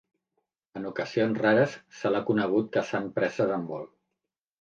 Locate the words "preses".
3.21-3.55